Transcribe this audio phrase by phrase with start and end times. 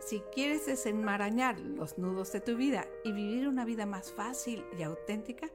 [0.00, 4.82] si quieres desenmarañar los nudos de tu vida y vivir una vida más fácil y
[4.82, 5.48] auténtica,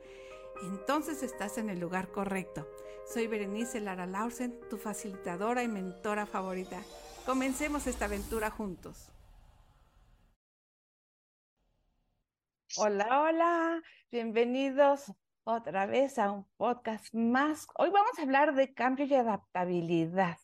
[0.64, 2.67] entonces estás en el lugar correcto.
[3.12, 6.81] Soy Berenice Lara Lausen, tu facilitadora y mentora favorita.
[7.25, 9.12] Comencemos esta aventura juntos.
[12.78, 13.81] Hola, hola,
[14.12, 15.12] bienvenidos
[15.44, 17.67] otra vez a un podcast más.
[17.75, 20.38] Hoy vamos a hablar de cambio y adaptabilidad.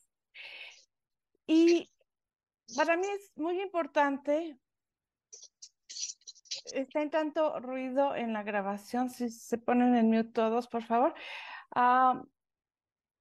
[1.46, 1.90] Y
[2.76, 4.60] para mí es muy importante,
[6.74, 11.14] está en tanto ruido en la grabación, si se ponen en mute todos, por favor.
[11.76, 12.24] Ah,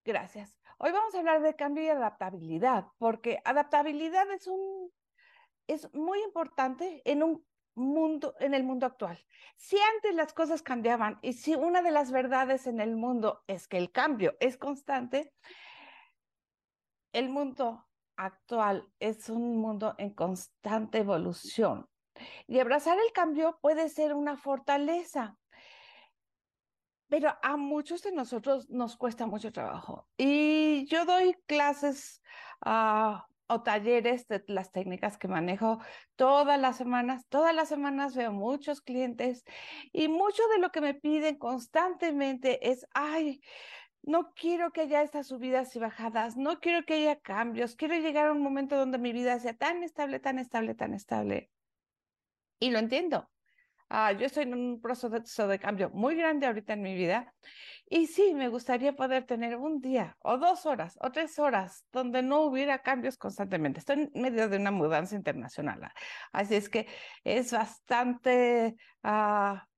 [0.05, 0.58] gracias.
[0.78, 4.92] Hoy vamos a hablar de cambio y adaptabilidad, porque adaptabilidad es un
[5.66, 7.44] es muy importante en un
[7.75, 9.19] mundo, en el mundo actual.
[9.56, 13.69] Si antes las cosas cambiaban y si una de las verdades en el mundo es
[13.69, 15.33] que el cambio es constante,
[17.12, 17.85] el mundo
[18.17, 21.89] actual es un mundo en constante evolución.
[22.47, 25.36] Y abrazar el cambio puede ser una fortaleza,
[27.09, 30.09] pero a muchos de nosotros nos cuesta mucho trabajo.
[30.17, 32.22] Y yo doy clases
[32.61, 35.78] a o talleres de las técnicas que manejo
[36.16, 37.26] todas las semanas.
[37.28, 39.44] Todas las semanas veo muchos clientes
[39.93, 43.41] y mucho de lo que me piden constantemente es, ay,
[44.06, 48.28] no quiero que haya estas subidas y bajadas, no quiero que haya cambios, quiero llegar
[48.28, 51.50] a un momento donde mi vida sea tan estable, tan estable, tan estable.
[52.61, 53.28] Y lo entiendo.
[53.89, 57.33] Ah, yo estoy en un proceso de cambio muy grande ahorita en mi vida
[57.89, 62.21] y sí, me gustaría poder tener un día o dos horas o tres horas donde
[62.23, 63.78] no hubiera cambios constantemente.
[63.78, 65.94] Estoy en medio de una mudanza internacional, ah,
[66.33, 66.88] así es que
[67.23, 68.75] es bastante
[69.05, 69.69] ah,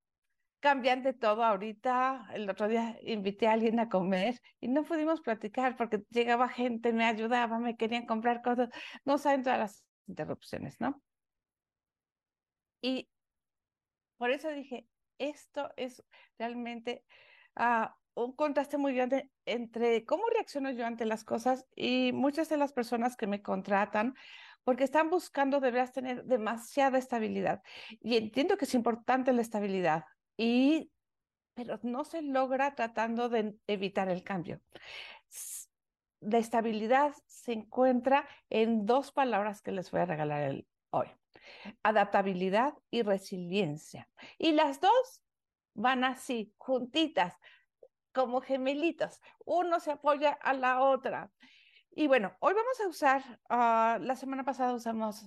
[0.60, 2.28] cambiante todo ahorita.
[2.32, 6.92] El otro día invité a alguien a comer y no pudimos platicar porque llegaba gente,
[6.92, 8.68] me ayudaba, me querían comprar cosas.
[9.04, 11.02] No saben todas las interrupciones, ¿no?
[12.80, 13.08] Y
[14.16, 14.86] por eso dije,
[15.18, 16.02] esto es
[16.38, 17.04] realmente
[17.56, 22.56] uh, un contraste muy grande entre cómo reacciono yo ante las cosas y muchas de
[22.56, 24.14] las personas que me contratan,
[24.64, 27.62] porque están buscando deberás tener demasiada estabilidad.
[28.00, 30.04] Y entiendo que es importante la estabilidad,
[30.38, 30.90] y,
[31.52, 34.62] pero no se logra tratando de evitar el cambio.
[36.20, 41.08] La estabilidad se encuentra en dos palabras que les voy a regalar hoy
[41.82, 44.08] adaptabilidad y resiliencia.
[44.38, 45.22] Y las dos
[45.74, 47.34] van así, juntitas,
[48.12, 49.20] como gemelitas.
[49.44, 51.30] Uno se apoya a la otra.
[51.90, 55.24] Y bueno, hoy vamos a usar, ah, la semana pasada usamos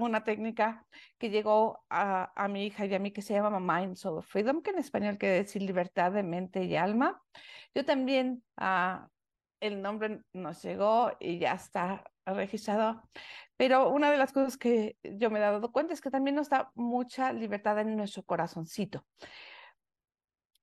[0.00, 0.86] una técnica
[1.18, 4.62] que llegó a, a, mi hija y a mí que se llama Mind Soul Freedom,
[4.62, 7.20] que en español quiere decir libertad de mente y alma.
[7.74, 9.06] Yo también, uh,
[9.60, 13.02] el nombre nos llegó y ya está registrado.
[13.56, 16.48] Pero una de las cosas que yo me he dado cuenta es que también nos
[16.48, 19.04] da mucha libertad en nuestro corazoncito.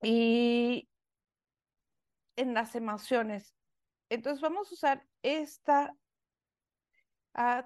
[0.01, 0.89] Y
[2.35, 3.53] en las emociones.
[4.09, 5.93] Entonces vamos a usar esta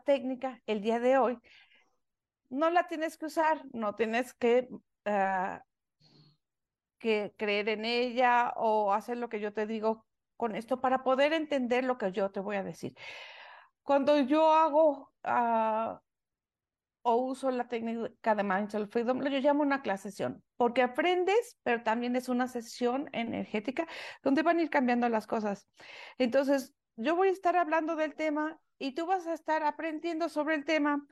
[0.06, 1.40] técnica el día de hoy.
[2.50, 4.68] No la tienes que usar, no tienes que,
[5.06, 5.59] uh,
[7.00, 10.06] que creer en ella o hacer lo que yo te digo
[10.38, 12.94] con esto para poder entender lo que yo te voy a decir.
[13.81, 15.98] Cuando yo hago uh,
[17.06, 21.83] o uso la técnica de Mindful Freedom, yo llamo una clase sesión, porque aprendes, pero
[21.83, 23.88] también es una sesión energética
[24.21, 25.68] donde van a ir cambiando las cosas.
[26.18, 30.56] Entonces, yo voy a estar hablando del tema y tú vas a estar aprendiendo sobre
[30.56, 31.06] el tema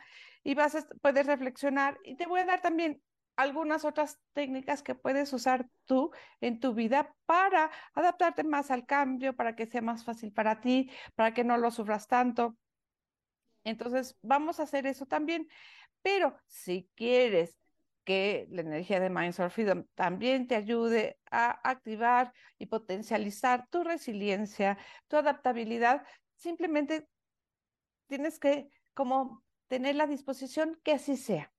[0.43, 3.01] y vas a poder reflexionar y te voy a dar también
[3.35, 6.11] algunas otras técnicas que puedes usar tú
[6.41, 10.91] en tu vida para adaptarte más al cambio, para que sea más fácil para ti,
[11.15, 12.57] para que no lo sufras tanto.
[13.63, 15.47] Entonces, vamos a hacer eso también.
[16.01, 17.60] Pero si quieres
[18.03, 23.83] que la energía de Minds or Freedom también te ayude a activar y potencializar tu
[23.83, 24.77] resiliencia,
[25.07, 26.05] tu adaptabilidad,
[26.35, 27.07] simplemente
[28.07, 31.53] tienes que como tener la disposición que así sea.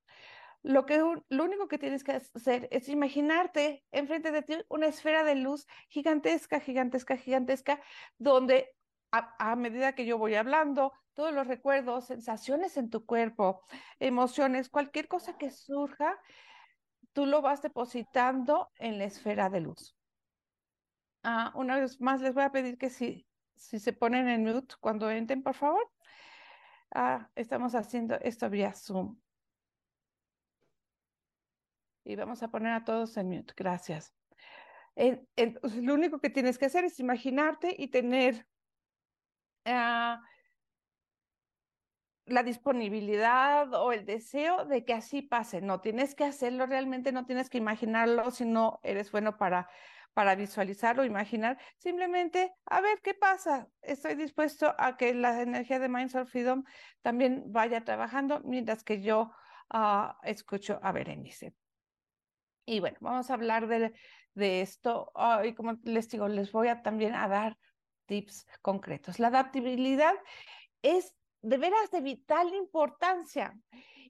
[0.61, 5.23] Lo, que, lo único que tienes que hacer es imaginarte enfrente de ti una esfera
[5.23, 7.81] de luz gigantesca, gigantesca, gigantesca,
[8.17, 8.73] donde
[9.11, 13.63] a, medida que yo voy hablando, todos los recuerdos, sensaciones en tu cuerpo,
[13.99, 16.19] emociones, cualquier cosa que surja,
[17.13, 19.95] tú lo vas depositando en la esfera de luz.
[21.23, 23.25] Ah, una vez más les voy a pedir que si,
[23.55, 25.89] si se ponen en mute cuando entren, por favor.
[26.93, 29.17] Ah, estamos haciendo esto vía Zoom.
[32.03, 33.53] Y vamos a poner a todos en mute.
[33.55, 34.13] Gracias.
[34.95, 38.45] lo único que tienes que hacer es imaginarte y tener
[39.65, 40.21] ah,
[42.25, 45.61] la disponibilidad o el deseo de que así pase.
[45.61, 49.69] No tienes que hacerlo realmente, no tienes que imaginarlo si no eres bueno para,
[50.13, 51.57] para visualizarlo, imaginar.
[51.77, 53.67] Simplemente, a ver qué pasa.
[53.81, 56.63] Estoy dispuesto a que la energía de Minds of Freedom
[57.01, 59.31] también vaya trabajando mientras que yo
[59.69, 61.53] ah, escucho a Berenice.
[62.65, 63.93] Y bueno, vamos a hablar de,
[64.33, 65.11] de esto.
[65.43, 67.57] y como les digo, les voy a también a dar
[68.05, 69.19] tips concretos.
[69.19, 70.13] La adaptabilidad
[70.81, 73.55] es de veras de vital importancia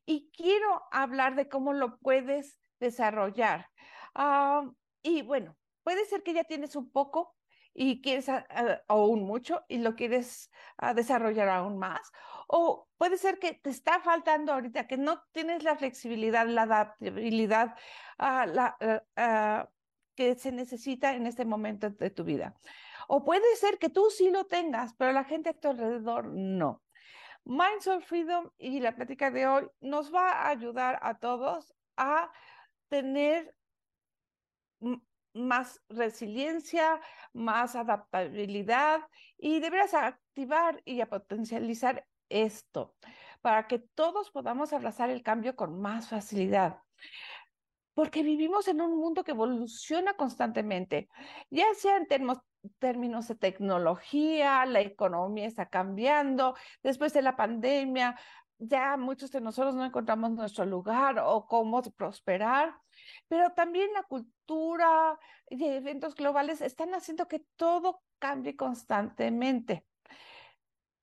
[0.05, 3.67] y quiero hablar de cómo lo puedes desarrollar.
[4.13, 4.69] Ah,
[5.01, 7.35] y bueno, puede ser que ya tienes un poco
[7.73, 8.27] y quieres
[8.87, 12.11] aún mucho y lo quieres ah, desarrollar aún más.
[12.47, 17.75] O puede ser que te está faltando ahorita, que no tienes la flexibilidad, la adaptabilidad
[18.19, 18.77] ah,
[19.15, 19.69] ah,
[20.15, 22.53] que se necesita en este momento de tu vida.
[23.07, 26.82] O puede ser que tú sí lo tengas, pero la gente a tu alrededor no.
[27.45, 32.31] Minds of Freedom y la plática de hoy nos va a ayudar a todos a
[32.89, 33.53] tener
[35.33, 37.01] más resiliencia,
[37.33, 39.01] más adaptabilidad
[39.37, 42.95] y deberás activar y a potencializar esto
[43.41, 46.79] para que todos podamos abrazar el cambio con más facilidad.
[47.93, 51.09] Porque vivimos en un mundo que evoluciona constantemente,
[51.49, 58.17] ya sea en términos de tecnología, la economía está cambiando, después de la pandemia,
[58.57, 62.73] ya muchos de nosotros no encontramos nuestro lugar o cómo prosperar,
[63.27, 65.19] pero también la cultura
[65.49, 69.85] y eventos globales están haciendo que todo cambie constantemente.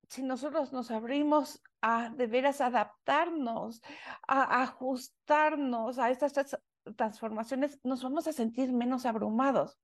[0.09, 3.83] Si nosotros nos abrimos a de veras adaptarnos,
[4.27, 6.59] a ajustarnos a estas
[6.97, 9.79] transformaciones, nos vamos a sentir menos abrumados.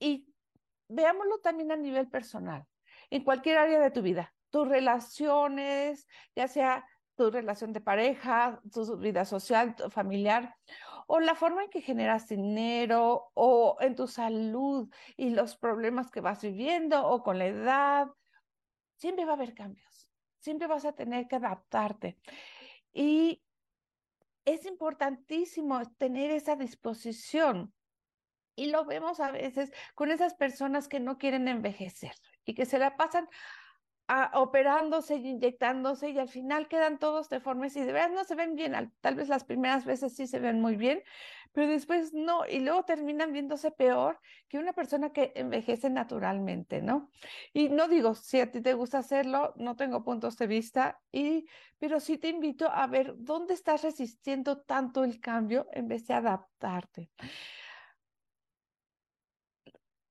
[0.00, 0.26] Y
[0.88, 2.66] veámoslo también a nivel personal,
[3.10, 8.96] en cualquier área de tu vida tus relaciones, ya sea tu relación de pareja, tu
[8.98, 10.56] vida social, familiar,
[11.06, 16.20] o la forma en que generas dinero, o en tu salud y los problemas que
[16.20, 18.08] vas viviendo, o con la edad,
[18.96, 20.08] siempre va a haber cambios,
[20.38, 22.18] siempre vas a tener que adaptarte.
[22.92, 23.42] Y
[24.44, 27.72] es importantísimo tener esa disposición.
[28.60, 32.12] Y lo vemos a veces con esas personas que no quieren envejecer
[32.44, 33.26] y que se la pasan
[34.34, 38.56] operándose y inyectándose y al final quedan todos deformes y de verdad no se ven
[38.56, 38.92] bien.
[39.00, 41.02] Tal vez las primeras veces sí se ven muy bien,
[41.52, 42.46] pero después no.
[42.46, 47.08] Y luego terminan viéndose peor que una persona que envejece naturalmente, ¿no?
[47.54, 51.46] Y no digo, si a ti te gusta hacerlo, no tengo puntos de vista, y,
[51.78, 56.14] pero sí te invito a ver dónde estás resistiendo tanto el cambio en vez de
[56.14, 57.10] adaptarte.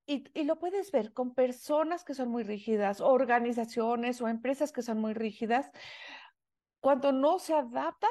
[0.09, 4.99] Y, lo puedes ver con personas que son muy rígidas, organizaciones o empresas que son
[4.99, 5.69] muy rígidas.
[6.79, 8.09] Cuando no se adaptan,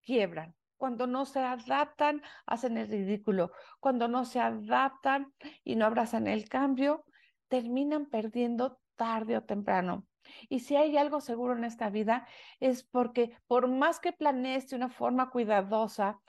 [0.00, 0.56] quiebran.
[0.78, 3.52] Cuando no se adaptan, hacen el ridículo.
[3.78, 7.04] Cuando no se adaptan y no abrazan el cambio,
[7.48, 10.06] terminan perdiendo tarde o temprano.
[10.48, 12.26] Y si hay algo seguro en esta vida,
[12.58, 16.22] es porque por más que planees de una forma cuidadosa,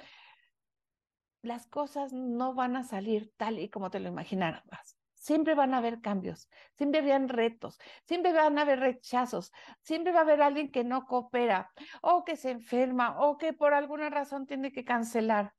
[1.45, 4.97] las cosas no van a salir tal y como te lo imaginabas.
[5.13, 10.19] Siempre van a haber cambios, siempre habrán retos, siempre van a haber rechazos, siempre va
[10.19, 11.71] a haber alguien que no coopera
[12.01, 15.55] o que se enferma o que por alguna razón tiene que cancelar.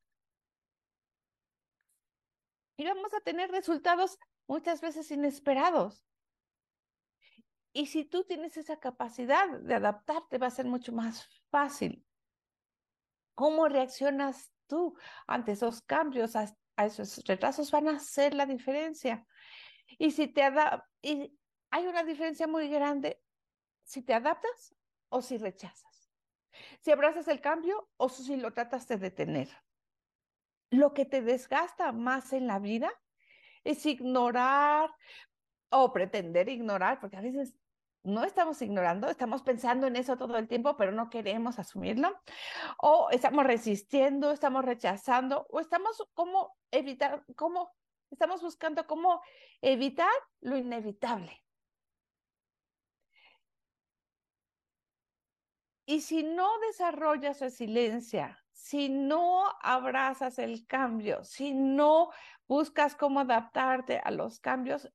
[2.77, 6.03] Y vamos a tener resultados muchas veces inesperados.
[7.73, 12.05] Y si tú tienes esa capacidad de adaptarte, va a ser mucho más fácil.
[13.35, 19.25] ¿Cómo reaccionas tú ante esos cambios, a, esos retrasos, van a hacer la diferencia.
[19.97, 20.43] Y si te
[21.01, 21.37] y
[21.71, 23.21] hay una diferencia muy grande
[23.83, 24.75] si te adaptas
[25.09, 26.11] o si rechazas.
[26.81, 29.49] Si abrazas el cambio o si lo tratas de detener.
[30.69, 32.91] Lo que te desgasta más en la vida
[33.63, 34.89] es ignorar
[35.69, 37.53] o pretender ignorar, porque a veces
[38.07, 42.17] no estamos ignorando, estamos pensando en eso todo el tiempo, pero no queremos asumirlo,
[42.77, 47.75] o estamos resistiendo, estamos rechazando, o estamos como evitar, como
[48.09, 49.21] estamos buscando cómo
[49.61, 50.09] evitar
[50.41, 51.43] lo inevitable.
[55.85, 62.09] Y si no desarrollas resiliencia, si no abrazas el cambio, si no
[62.47, 64.91] buscas cómo adaptarte a los cambios,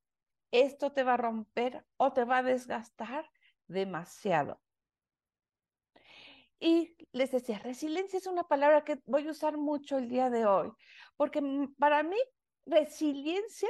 [0.52, 3.28] esto te va a romper o te va a desgastar
[3.66, 4.60] demasiado.
[6.60, 10.46] Y les decía, resiliencia es una palabra que voy a usar mucho el día de
[10.46, 10.70] hoy,
[11.16, 11.42] porque
[11.76, 12.16] para mí
[12.66, 13.68] resiliencia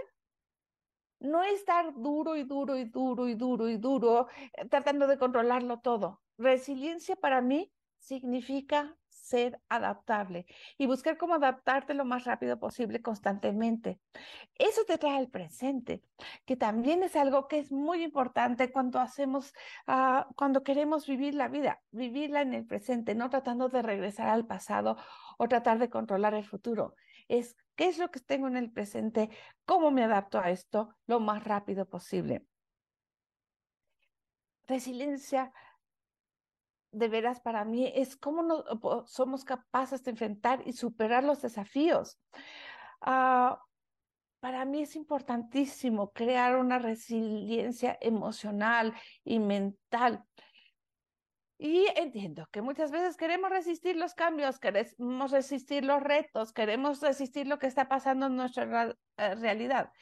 [1.21, 5.19] no es estar duro y duro y duro y duro y duro, eh, tratando de
[5.19, 6.21] controlarlo todo.
[6.37, 8.99] Resiliencia para mí significa
[9.33, 10.45] ser adaptable
[10.77, 13.99] y buscar cómo adaptarte lo más rápido posible constantemente.
[14.59, 16.03] Eso te trae al presente,
[16.45, 19.55] que también es algo que es muy importante cuando hacemos,
[19.89, 24.47] uh, cuando queremos vivir la vida, vivirla en el presente, no tratando de regresar al
[24.47, 24.99] pasado
[25.39, 26.95] o tratar de controlar el futuro.
[27.29, 29.31] Es qué es lo que tengo en el presente,
[29.65, 32.45] cómo me adapto a esto lo más rápido posible.
[34.67, 35.53] Resiliencia
[36.93, 38.65] de veras para mí es cómo nos,
[39.11, 42.19] somos capaces de enfrentar y superar los desafíos.
[43.01, 43.57] Uh,
[44.41, 48.95] para mí es importantísimo crear una resiliencia emocional
[49.25, 50.25] y mental.
[51.59, 57.47] Y entiendo que muchas veces queremos resistir los cambios, queremos resistir los retos, queremos resistir
[57.47, 59.93] lo que está pasando en nuestra eh, realidad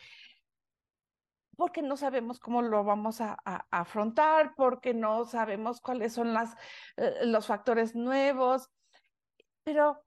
[1.61, 3.37] porque no sabemos cómo lo vamos a,
[3.71, 6.57] afrontar, porque no sabemos cuáles son las,
[6.97, 8.71] eh, los factores nuevos,
[9.63, 10.03] pero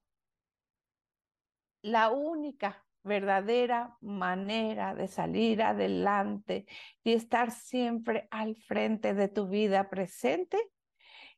[1.83, 6.65] la única verdadera manera de salir adelante
[7.03, 10.57] y estar siempre al frente de tu vida presente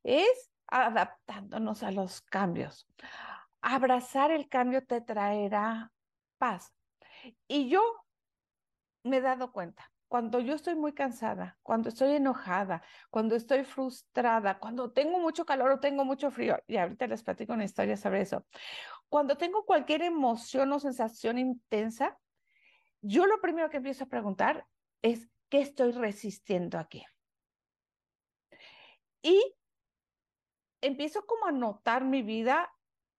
[0.01, 2.87] es adaptándonos a los cambios.
[3.59, 5.91] Abrazar el cambio te traerá
[6.37, 6.73] paz.
[7.49, 7.81] Y yo
[9.03, 14.59] me he dado cuenta cuando yo estoy muy cansada, cuando estoy enojada, cuando estoy frustrada,
[14.59, 18.21] cuando tengo mucho calor o tengo mucho frío, y ahorita les platico una historia sobre
[18.21, 18.45] eso,
[19.09, 22.17] cuando tengo cualquier emoción o sensación intensa,
[23.01, 24.65] yo lo primero que empiezo a preguntar
[25.01, 27.05] es, ¿qué estoy resistiendo aquí?
[29.21, 29.55] Y
[30.81, 32.71] empiezo como a notar mi vida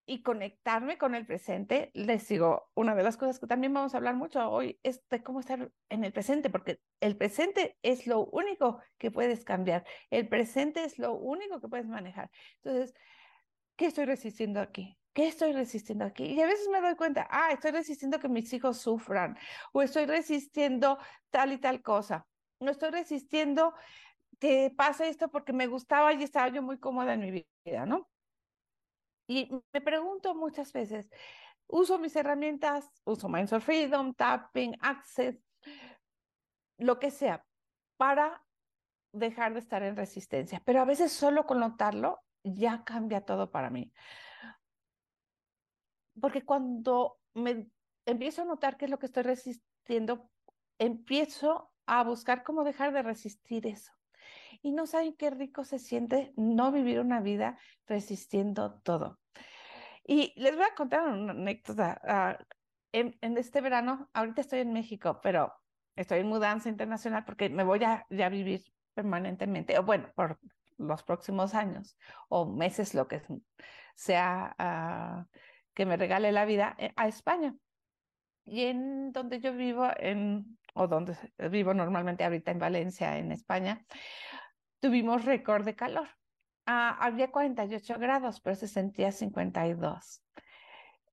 [0.07, 3.97] y conectarme con el presente, les digo, una de las cosas que también vamos a
[3.97, 8.25] hablar mucho hoy es de cómo estar en el presente, porque el presente es lo
[8.27, 12.31] único que puedes cambiar, el presente es lo único que puedes manejar.
[12.63, 12.95] Entonces,
[13.75, 14.97] ¿qué estoy resistiendo aquí?
[15.13, 16.25] ¿Qué estoy resistiendo aquí?
[16.25, 19.37] Y a veces me doy cuenta, ah, estoy resistiendo que mis hijos sufran,
[19.73, 20.99] o estoy resistiendo
[21.31, 22.27] tal y tal cosa,
[22.61, 23.75] no estoy resistiendo
[24.39, 28.09] que pase esto porque me gustaba y estaba yo muy cómoda en mi vida, ¿no?
[29.27, 31.11] Y me pregunto muchas veces,
[31.67, 35.37] uso mis herramientas, uso Mindset Freedom, Tapping, Access,
[36.79, 37.45] lo que sea,
[37.97, 38.45] para
[39.13, 40.63] dejar de estar en resistencia.
[40.65, 43.93] Pero a veces solo con notarlo ya cambia todo para mí.
[46.21, 47.69] Porque cuando me
[48.07, 50.31] empiezo a notar qué es lo que estoy resistiendo,
[50.79, 53.93] empiezo a buscar cómo dejar de resistir eso
[54.63, 59.19] y no saben qué rico se siente no vivir una vida resistiendo todo.
[60.05, 62.01] Y les voy a contar una anécdota.
[62.05, 62.39] Ah,
[62.93, 65.53] en, este verano, ahorita estoy en México, pero
[65.97, 70.39] estoy en mudanza internacional porque me voy a, ya vivir permanentemente, o bueno, por
[70.79, 71.99] los próximos años
[72.29, 73.23] o meses, lo que
[73.95, 75.27] sea ah,
[75.75, 77.55] que me regale la vida, eh, a España.
[78.45, 81.17] Y en donde yo vivo, en, o donde
[81.51, 83.85] vivo normalmente ahorita en Valencia, en España,
[84.81, 86.09] tuvimos récord de calor.
[86.67, 90.23] Ah, había 48 grados, pero se sentía 52.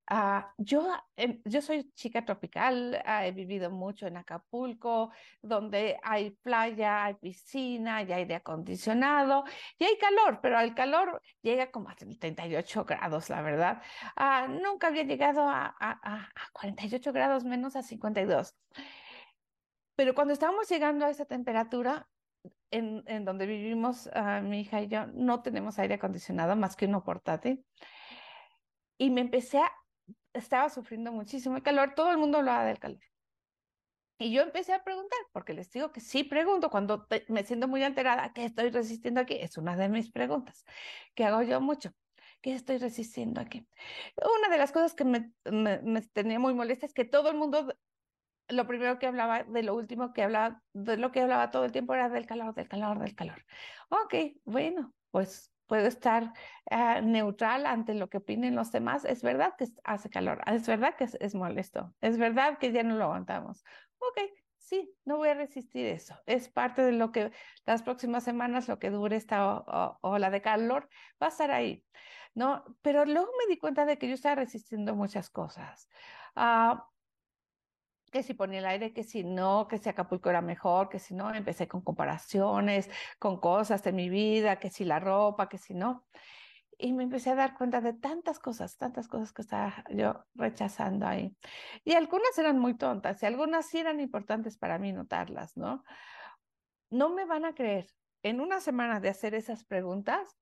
[0.08, 6.32] Ah, yo, em, yo soy chica tropical, ah, he vivido mucho en Acapulco, donde hay
[6.32, 9.46] playa, hay piscina, hay aire acondicionado
[9.80, 13.82] y hay calor, pero el calor llega como a 38 grados, la verdad.
[14.50, 18.56] nunca había llegado a, a, a 48 grados menos a 52.
[19.96, 22.08] Pero cuando estábamos llegando a esa temperatura,
[22.74, 26.86] en, en donde vivimos, uh, mi hija y yo, no tenemos aire acondicionado más que
[26.88, 27.64] uno portátil.
[28.98, 29.72] Y me empecé a,
[30.34, 33.00] estaba sufriendo muchísimo el calor, todo el mundo hablaba del calor.
[34.18, 37.84] Y yo empecé a preguntar, porque les digo que sí pregunto cuando me siento muy
[37.84, 39.36] alterada, ¿qué estoy resistiendo aquí?
[39.36, 40.66] Es una de mis preguntas
[41.14, 41.92] que hago yo mucho.
[42.42, 43.68] ¿Qué estoy resistiendo aquí?
[44.18, 47.74] Una de las cosas que me, me, tenía muy molesta es que todo el mundo,
[48.48, 51.72] lo primero que hablaba, de lo último que hablaba, de lo que hablaba todo el
[51.72, 53.46] tiempo era del calor, del calor, del calor.
[53.90, 56.34] Ok, bueno, pues puedo estar
[56.70, 59.06] ah, neutral ante lo que opinen los demás.
[59.06, 62.96] Es verdad que hace calor, es verdad que es, molesto, es verdad que ya no
[62.96, 63.64] lo aguantamos.
[64.00, 64.20] Ok,
[64.58, 66.16] sí, no voy a resistir eso.
[66.26, 67.32] Es parte de lo que
[67.66, 69.64] las próximas semanas, lo que dure esta
[70.02, 70.90] ola de calor,
[71.22, 71.84] va a estar ahí.
[72.36, 72.64] ¿no?
[72.82, 75.90] Pero luego me di cuenta de que yo estaba resistiendo muchas cosas.
[76.36, 76.88] Ah,
[78.14, 81.14] que si ponía el aire, que si no, que si Acapulco era mejor, que si
[81.16, 82.90] no, empecé con comparaciones,
[83.20, 86.06] con cosas de mi vida, que si la ropa, que si no.
[86.78, 91.08] Y me empecé a dar cuenta de tantas cosas, tantas cosas que estaba yo rechazando
[91.08, 91.36] ahí.
[91.84, 95.84] Y algunas eran muy tontas y algunas sí eran importantes para mí notarlas, ¿no?
[96.90, 97.88] No me van a creer.
[98.24, 100.38] En una semana de hacer esas preguntas,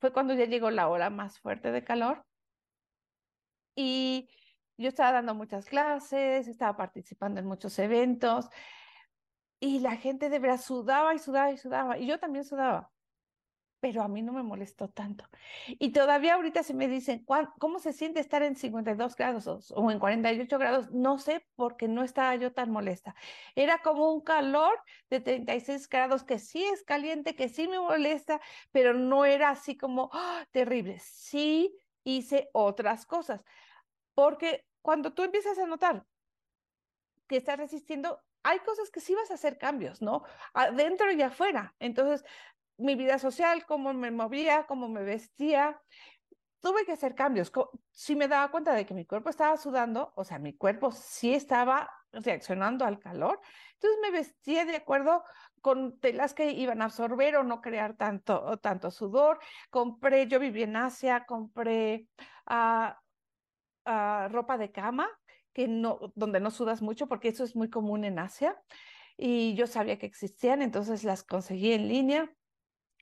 [0.00, 2.24] fue cuando ya llegó la hora más fuerte de calor.
[3.74, 4.28] Y
[4.76, 8.48] yo estaba dando muchas clases, estaba participando en muchos eventos
[9.60, 11.98] y la gente de verdad sudaba y sudaba y sudaba.
[11.98, 12.92] Y yo también sudaba
[13.86, 15.24] pero a mí no me molestó tanto.
[15.68, 17.24] Y todavía ahorita se me dicen,
[17.58, 20.90] ¿cómo se siente estar en 52 grados o en 48 grados?
[20.90, 23.14] No sé porque no estaba yo tan molesta.
[23.54, 24.72] Era como un calor
[25.10, 28.40] de 36 grados que sí es caliente, que sí me molesta,
[28.72, 30.44] pero no era así como ¡ah!
[30.50, 30.98] terrible.
[30.98, 33.44] Sí hice otras cosas.
[34.16, 36.06] Porque cuando tú empiezas a notar
[37.28, 40.22] que estás resistiendo, hay cosas que sí vas a hacer cambios, ¿no?
[40.54, 41.74] Adentro y afuera.
[41.78, 42.24] Entonces,
[42.78, 45.78] mi vida social, cómo me movía, cómo me vestía.
[46.60, 47.52] Tuve que hacer cambios.
[47.90, 51.34] Si me daba cuenta de que mi cuerpo estaba sudando, o sea, mi cuerpo sí
[51.34, 53.38] estaba reaccionando al calor,
[53.74, 55.24] entonces me vestía de acuerdo
[55.60, 59.40] con telas que iban a absorber o no crear tanto, tanto sudor.
[59.68, 62.08] Compré, yo viví en Asia, compré
[62.46, 62.98] ah,
[63.86, 65.08] ah, ropa de cama
[65.52, 68.60] que no, donde no sudas mucho, porque eso es muy común en Asia.
[69.16, 72.30] Y yo sabía que existían, entonces las conseguí en línea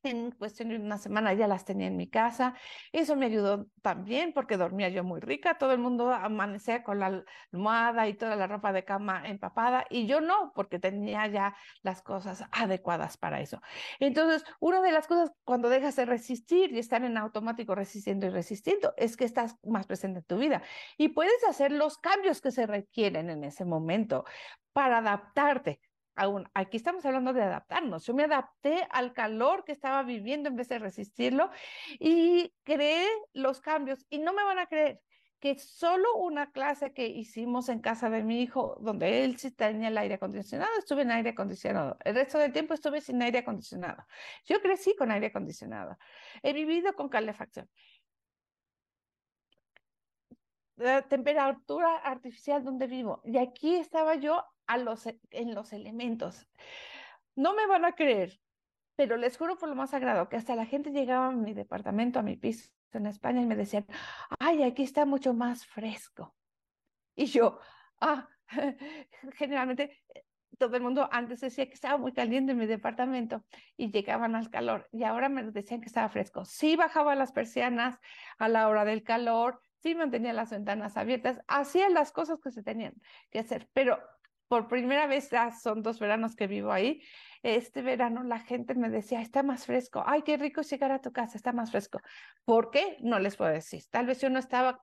[0.05, 2.55] en cuestión de una semana ya las tenía en mi casa.
[2.93, 5.59] Eso me ayudó también porque dormía yo muy rica.
[5.59, 10.07] Todo el mundo amanecía con la almohada y toda la ropa de cama empapada y
[10.07, 13.61] yo no, porque tenía ya las cosas adecuadas para eso.
[14.01, 18.31] Entonces, una de las cosas cuando dejas de resistir y estar en automático resistiendo y
[18.31, 20.63] resistiendo es que estás más presente en tu vida
[20.97, 24.25] y puedes hacer los cambios que se requieren en ese momento
[24.73, 25.81] para adaptarte
[26.17, 28.07] aún, aquí estamos hablando de adaptarnos.
[28.07, 31.51] Yo me adapté al calor que estaba viviendo en vez de resistirlo
[31.99, 34.07] y creé los cambios.
[34.11, 35.01] Y no me van a creer
[35.45, 39.89] que solo una clase que hicimos en casa de mi hijo, donde él sí tenía
[39.89, 41.99] el aire acondicionado, estuve en aire acondicionado.
[42.03, 44.07] El resto del tiempo estuve sin aire acondicionado.
[44.47, 45.99] Yo crecí con aire acondicionado.
[46.43, 47.69] He vivido con calefacción.
[50.77, 53.23] La temperatura artificial donde vivo.
[53.25, 56.47] Y aquí estaba yo a los, e, en los elementos.
[57.37, 58.41] No me van a creer,
[58.97, 62.19] pero les juro por lo más sagrado que hasta la gente llegaba a mi departamento,
[62.19, 63.87] a mi piso en España y me decían,
[64.39, 66.35] ay, aquí está mucho más fresco.
[67.17, 67.59] Y yo,
[68.01, 68.29] ah,
[69.35, 70.25] generalmente eh,
[70.59, 73.45] todo el mundo antes decía que estaba muy caliente en mi departamento
[73.77, 76.45] y llegaban al calor y ahora me decían que estaba fresco.
[76.45, 77.99] Sí bajaba las persianas
[78.39, 82.63] a la hora del calor, sí mantenía las ventanas abiertas, hacía las cosas que se
[82.63, 82.95] tenían
[83.31, 84.01] que hacer, pero
[84.49, 87.03] por primera vez, ya son dos veranos que vivo ahí,
[87.43, 91.13] este verano la gente me decía, está más fresco, ay, qué rico llegar a tu
[91.13, 92.01] casa, está más fresco.
[92.47, 92.97] ¿Por qué?
[93.01, 93.83] No les puedo decir.
[93.91, 94.83] Tal vez yo no estaba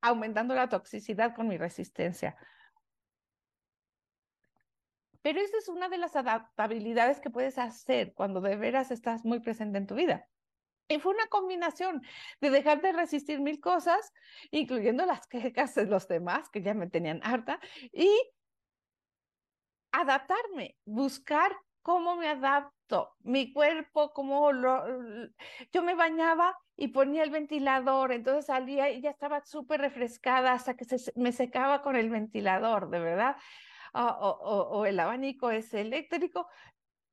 [0.00, 2.36] aumentando la toxicidad con mi resistencia.
[5.22, 9.40] Pero esa es una de las adaptabilidades que puedes hacer cuando de veras estás muy
[9.40, 10.28] presente en tu vida.
[10.88, 12.02] Y fue una combinación
[12.40, 14.12] de dejar de resistir mil cosas,
[14.50, 17.60] incluyendo las quejas de los demás, que ya me tenían harta,
[17.92, 18.10] y
[19.92, 24.84] adaptarme, buscar cómo me adapto, mi cuerpo, cómo lo...
[25.72, 30.74] Yo me bañaba y ponía el ventilador, entonces salía y ya estaba súper refrescada hasta
[30.74, 33.36] que se, me secaba con el ventilador, de verdad.
[33.94, 36.46] Ah, o, o, el abanico es eléctrico,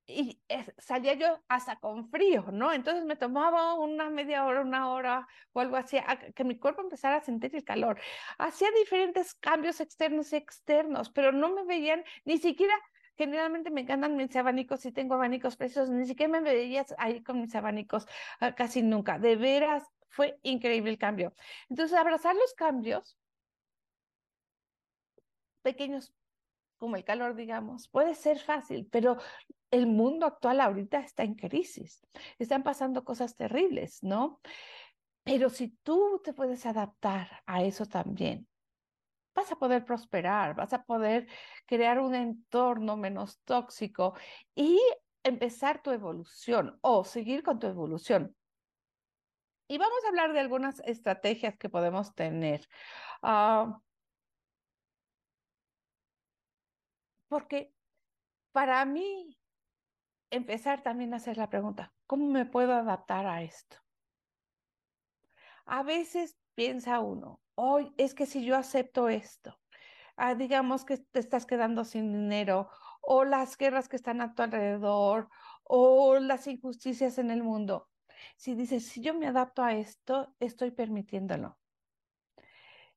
[0.06, 0.40] y
[0.78, 2.72] salía yo hasta con frío, ¿no?
[2.72, 5.98] Entonces me tomaba una media hora, una hora o algo así,
[6.34, 7.98] que mi cuerpo empezara a sentir el calor.
[8.38, 12.74] Hacía diferentes cambios externos y externos, pero no me veían ni siquiera
[13.16, 17.40] generalmente me encantan mis abanicos y tengo abanicos preciosos, ni siquiera me veías ahí con
[17.40, 18.06] mis abanicos
[18.40, 19.18] ah, casi nunca.
[19.18, 21.32] De veras, fue increíble el cambio.
[21.68, 23.18] Entonces, abrazar los cambios
[25.62, 26.12] pequeños
[26.78, 29.18] como el calor, digamos, puede ser fácil, pero
[29.70, 32.06] el mundo actual ahorita está en crisis.
[32.38, 34.40] Están pasando cosas terribles, ¿no?
[35.24, 38.46] Pero si tú te puedes adaptar a eso también,
[39.34, 41.28] vas a poder prosperar, vas a poder
[41.66, 44.14] crear un entorno menos tóxico
[44.54, 44.80] y
[45.22, 48.34] empezar tu evolución o seguir con tu evolución.
[49.68, 52.66] Y vamos a hablar de algunas estrategias que podemos tener.
[53.22, 53.74] Uh,
[57.28, 57.72] porque
[58.52, 59.38] para mí,
[60.30, 63.76] empezar también a hacer la pregunta, ¿cómo me puedo adaptar a esto?
[65.66, 69.58] A veces piensa uno, hoy es que si yo acepto esto,
[70.16, 72.70] ah, digamos que te estás quedando sin dinero
[73.02, 75.28] o las guerras que están a tu alrededor
[75.64, 77.88] o las injusticias en el mundo.
[78.36, 81.58] Si dices, si yo me adapto a esto, estoy permitiéndolo.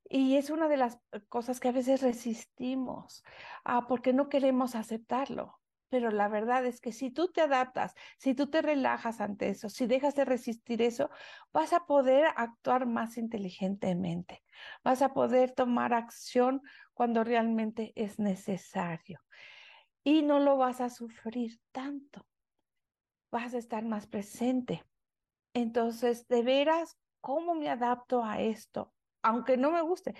[0.09, 3.23] Y es una de las eh, cosas que a veces resistimos,
[3.63, 5.59] ah, porque no queremos aceptarlo.
[5.89, 9.69] Pero la verdad es que si tú te adaptas, si tú te relajas ante eso,
[9.69, 11.09] si dejas de resistir eso,
[11.51, 14.43] vas a poder actuar más inteligentemente,
[14.83, 16.61] vas a poder tomar acción
[16.93, 19.19] cuando realmente es necesario
[20.03, 22.27] y no lo vas a sufrir tanto,
[23.31, 24.83] vas a estar más presente.
[25.53, 28.93] Entonces, de veras, ¿cómo me adapto a esto?
[29.21, 30.15] Aunque no me guste.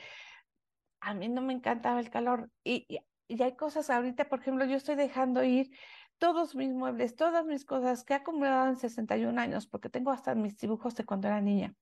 [1.01, 2.85] A mí no me encantaba el calor y,
[3.27, 5.71] y hay cosas ahorita, por ejemplo, yo estoy dejando ir
[6.19, 10.35] todos mis muebles, todas mis cosas que he acumulado en 61 años, porque tengo hasta
[10.35, 11.73] mis dibujos de cuando era niña.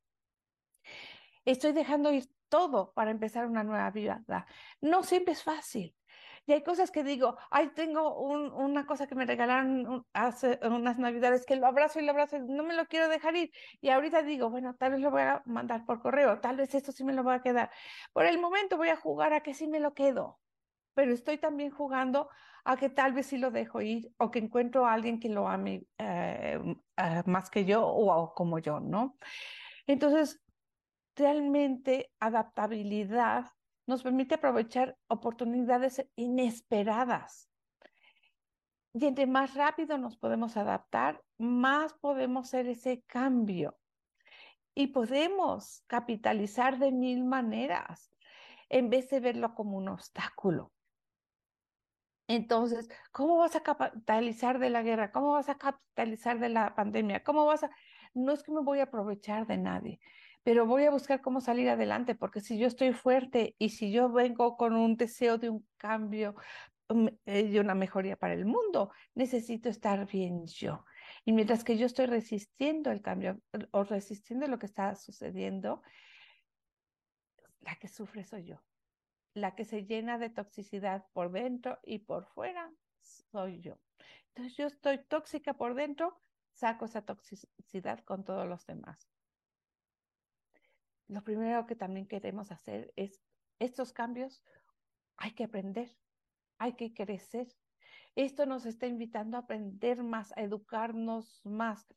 [1.43, 4.23] Estoy dejando ir todo para empezar una nueva vida.
[4.80, 5.96] No siempre es fácil.
[6.47, 11.45] Y hay cosas que digo, ay, tengo una cosa que me regalaron hace unas navidades
[11.45, 13.51] que lo abrazo y lo abrazo, no me lo quiero dejar ir.
[13.81, 16.91] Y ahorita digo, bueno, tal vez lo voy a mandar por correo, tal vez esto
[16.91, 17.69] sí me lo voy a quedar.
[18.13, 20.39] Por el momento voy a jugar a que sí me lo quedo
[20.97, 22.27] pero estoy también jugando
[22.65, 25.47] a que tal vez sí lo dejo ir o que encuentro a alguien que lo
[25.47, 26.60] ame eh,
[26.97, 29.15] eh, más que yo o, como yo, ¿no?
[29.86, 30.41] Entonces,
[31.15, 33.45] realmente adaptabilidad
[33.88, 37.50] nos permite aprovechar oportunidades inesperadas.
[38.93, 43.78] Y entre más rápido nos podemos adaptar, más podemos hacer ese cambio.
[44.76, 48.12] Y podemos capitalizar de mil maneras
[48.69, 50.71] en vez de verlo como un obstáculo.
[52.28, 55.12] Entonces, ¿cómo vas a capitalizar de la guerra?
[55.13, 57.23] ¿Cómo vas a capitalizar de la pandemia?
[57.23, 57.71] ¿Cómo vas a...?
[58.13, 60.00] No es que me voy a aprovechar de nadie,
[60.47, 64.10] pero voy a buscar cómo salir adelante, porque si yo estoy fuerte y si yo
[64.10, 66.36] vengo con un deseo de un cambio
[66.88, 70.86] mm, eh, y una mejoría para el mundo, necesito estar bien yo.
[71.25, 75.81] Y mientras que yo estoy resistiendo el cambio o resistiendo lo que está sucediendo,
[77.60, 78.63] la que sufre soy yo
[79.33, 83.77] la que se llena de toxicidad por dentro y por fuera soy yo.
[84.29, 86.21] Entonces yo estoy tóxica por dentro,
[86.53, 89.16] saco esa toxicidad con todos los demás.
[91.08, 93.22] Lo primero que también queremos hacer es
[93.60, 94.43] estos cambios,
[95.15, 95.96] hay que aprender,
[96.58, 97.48] hay que crecer.
[98.15, 101.88] Esto nos está invitando a aprender más, a educarnos más,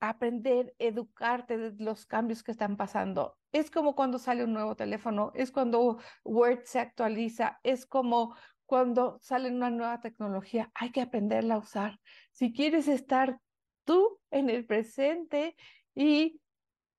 [0.00, 3.36] aprender, educarte de los cambios que están pasando.
[3.52, 8.34] Es como cuando sale un nuevo teléfono, es cuando Word se actualiza, es como
[8.66, 10.70] cuando sale una nueva tecnología.
[10.74, 11.98] Hay que aprenderla a usar.
[12.32, 13.40] Si quieres estar
[13.84, 15.56] tú en el presente
[15.98, 16.40] y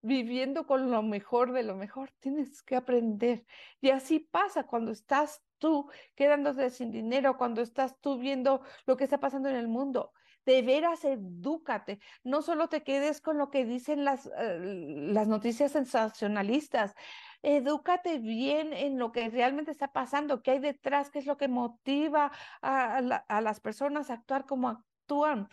[0.02, 3.46] viviendo con lo mejor de lo mejor, tienes que aprender.
[3.80, 9.06] Y así pasa cuando estás tú quedándote sin dinero, cuando estás tú viendo lo que
[9.06, 10.12] está pasando en el mundo.
[10.46, 15.72] De veras edúcate, no solo te quedes con lo que dicen las, eh, las noticias
[15.72, 16.94] sensacionalistas,
[17.42, 21.48] edúcate bien en lo que realmente está pasando, qué hay detrás, qué es lo que
[21.48, 22.32] motiva
[22.62, 25.48] a, a las personas a actuar como actúan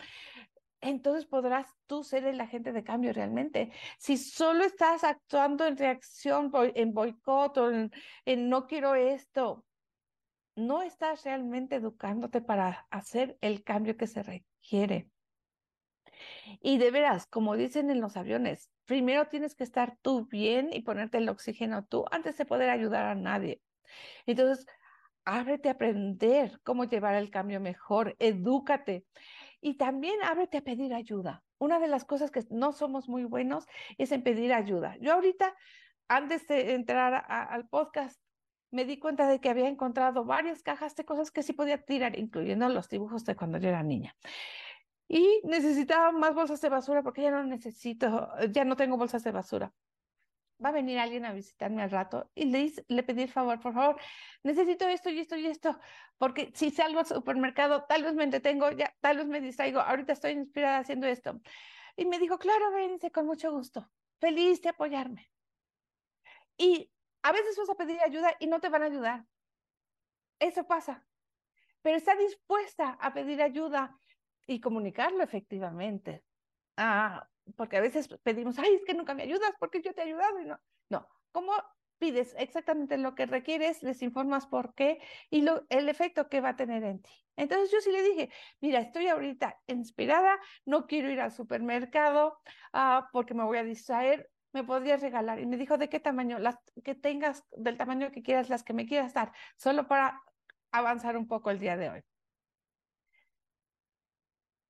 [0.81, 3.73] entonces podrás tú ser el agente de cambio realmente.
[3.99, 7.91] Si solo estás actuando en reacción, en boicot o en,
[8.49, 9.65] no quiero esto,
[10.55, 15.11] no estás realmente educándote para hacer el cambio que se requiere.
[16.63, 20.81] Y de veras, como dicen en los aviones, primero tienes que estar tú bien y
[20.81, 23.61] ponerte el oxígeno tú antes de poder ayudar a nadie.
[24.25, 24.67] Entonces,
[25.25, 29.05] ábrete a aprender cómo llevar el cambio mejor, edúcate
[29.61, 31.43] y también ábrete a pedir ayuda.
[31.59, 33.67] Una de las cosas que no somos muy buenos
[33.99, 34.97] es en pedir ayuda.
[35.01, 35.55] Yo ahorita,
[36.09, 38.21] antes de entrar al podcast,
[38.71, 42.19] me di cuenta de que había encontrado varias cajas de cosas que sí podía tirar,
[42.19, 44.15] incluyendo los dibujos de cuando yo era niña.
[45.09, 49.31] Y necesitaba más bolsas de basura porque ya no necesito, ya no tengo bolsas de
[49.31, 49.73] basura.
[50.63, 53.75] Va a venir alguien a visitarme al rato y le, le pedí el favor, por
[53.75, 54.01] favor,
[54.43, 55.79] necesito esto y esto y esto,
[56.17, 60.15] porque si salgo al supermercado, tal vez me entretengo, ya, tal vez me distraigo, ahorita
[60.15, 61.41] estoy inspirada haciendo esto.
[61.97, 63.91] Y me dijo, claro, Berenice, con mucho gusto.
[64.19, 65.31] Feliz de apoyarme.
[66.57, 66.91] Y
[67.23, 69.27] a veces vas a pedir ayuda y no te van a ayudar.
[70.39, 71.07] Eso pasa.
[71.83, 73.97] Pero está dispuesta a pedir ayuda
[74.47, 76.25] y comunicarlo efectivamente.
[76.77, 80.05] Ah, porque a veces pedimos, ay, es que nunca me ayudas porque yo te he
[80.05, 80.59] ayudado y no.
[80.89, 81.53] No, ¿cómo
[81.99, 86.51] pides exactamente lo que requieres, les informas por qué y lo, el efecto que va
[86.51, 87.11] a tener en ti.
[87.37, 88.31] Entonces yo sí le dije,
[88.61, 92.41] mira, estoy ahorita inspirada, no quiero ir al supermercado
[92.73, 95.41] ah, porque me voy a distraer, me podrías regalar.
[95.41, 96.39] Y me dijo, ¿de qué tamaño?
[96.39, 100.21] Las que tengas, del tamaño que quieras, las que me quieras dar, solo para
[100.73, 102.03] avanzar un poco el día de hoy.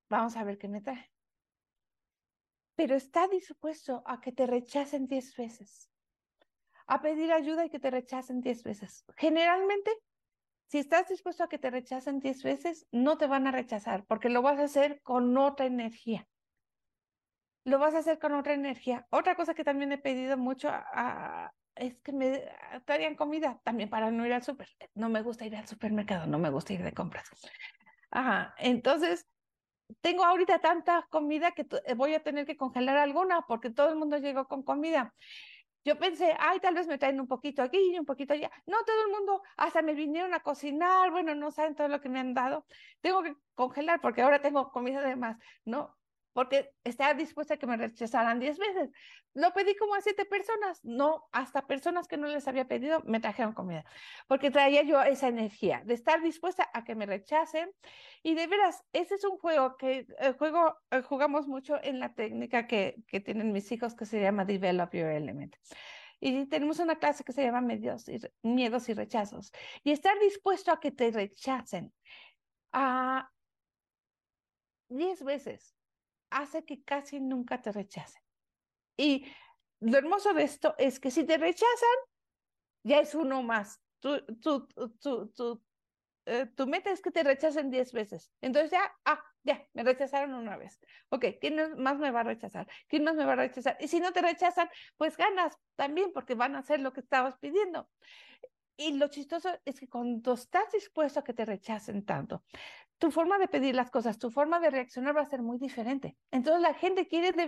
[0.09, 1.16] Vamos a ver qué me trae.
[2.77, 5.89] Pero está dispuesto a que te rechacen diez veces
[6.87, 9.05] a pedir ayuda y que te rechacen diez veces.
[9.17, 9.91] Generalmente,
[10.67, 14.29] si estás dispuesto a que te rechacen diez veces, no te van a rechazar porque
[14.29, 16.27] lo vas a hacer con otra energía.
[17.65, 19.05] Lo vas a hacer con otra energía.
[19.09, 20.71] Otra cosa que también he pedido mucho
[21.75, 22.49] es que me
[22.85, 24.69] traigan comida también para no ir al súper.
[24.95, 27.29] No me gusta ir al supermercado, no me gusta ir de compras.
[28.09, 29.27] Ajá, entonces
[30.01, 34.17] tengo ahorita tanta comida que voy a tener que congelar alguna porque todo el mundo
[34.17, 35.13] llegó con comida.
[35.83, 38.51] Yo pensé, ay, tal vez me traen un poquito aquí y un poquito allá.
[38.65, 42.09] No, todo el mundo, hasta me vinieron a cocinar, bueno, no saben todo lo que
[42.09, 42.65] me han dado.
[42.99, 45.37] Tengo que congelar porque ahora tengo comida de más.
[45.63, 45.96] No,
[46.37, 48.91] porque estaba dispuesta a que me rechazaran diez veces.
[49.33, 53.19] Lo pedí como a siete personas, no, hasta personas que no les había pedido me
[53.19, 53.85] trajeron comida,
[54.27, 57.71] porque traía yo esa energía de estar dispuesta a que me rechacen.
[58.21, 62.13] Y de veras, ese es un juego que el juego, eh, jugamos mucho en la
[62.13, 65.55] técnica que, que tienen mis hijos que se llama Develop Your Element.
[66.19, 69.51] Y tenemos una clase que se llama medios y, Miedos y Rechazos.
[69.83, 71.91] Y estar dispuesto a que te rechacen
[72.73, 73.27] a
[74.87, 75.76] diez veces
[76.29, 78.21] hace que casi nunca te rechacen.
[78.97, 79.25] Y
[79.79, 81.97] lo hermoso de esto es que si te rechazan,
[82.83, 83.81] ya es uno más.
[83.99, 85.63] Tu, tu, tu, tu,
[86.25, 88.31] eh, tu meta es que te rechacen 10 veces.
[88.41, 90.79] Entonces ya, ah, ya, me rechazaron una vez.
[91.09, 92.67] Ok, ¿quién más me va a rechazar?
[92.87, 93.77] ¿Quién más me va a rechazar?
[93.79, 97.37] Y si no te rechazan, pues ganas también porque van a hacer lo que estabas
[97.37, 97.89] pidiendo.
[98.77, 102.43] Y lo chistoso es que cuando estás dispuesto a que te rechacen tanto,
[102.99, 106.17] tu forma de pedir las cosas, tu forma de reaccionar va a ser muy diferente.
[106.31, 107.47] Entonces la gente quiere de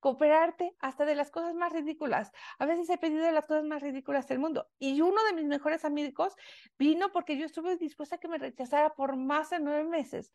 [0.00, 2.32] cooperarte hasta de las cosas más ridículas.
[2.58, 4.68] A veces he pedido las cosas más ridículas del mundo.
[4.78, 6.34] Y uno de mis mejores amigos
[6.78, 10.32] vino porque yo estuve dispuesta a que me rechazara por más de nueve meses.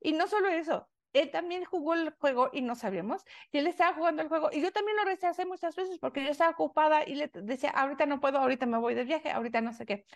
[0.00, 3.94] Y no solo eso, él también jugó el juego y no sabíamos, y él estaba
[3.94, 7.14] jugando el juego, y yo también lo rechacé muchas veces porque yo estaba ocupada y
[7.14, 10.06] le decía, ahorita no puedo, ahorita me voy de viaje, ahorita no sé qué.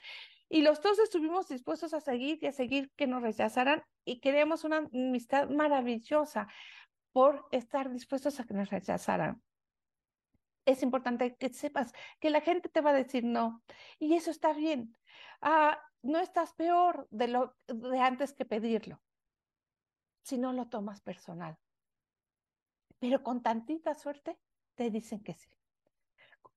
[0.49, 4.65] Y los dos estuvimos dispuestos a seguir y a seguir que nos rechazaran y queríamos
[4.65, 6.49] una amistad maravillosa
[7.13, 9.43] por estar dispuestos a que nos rechazaran.
[10.65, 13.63] Es importante que sepas que la gente te va a decir no
[13.99, 14.97] y eso está bien.
[15.41, 19.01] Ah, no estás peor de lo de antes que pedirlo
[20.27, 21.57] si no lo tomas personal.
[22.99, 24.37] Pero con tantita suerte
[24.75, 25.49] te dicen que sí.